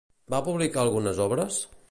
[0.35, 1.63] Va publicar algunes obres?